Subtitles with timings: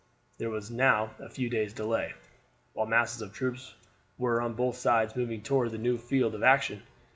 [0.39, 2.15] There was now a few days' delay,
[2.73, 3.75] while masses of troops
[4.17, 6.81] were on both sides moving toward the new field of action.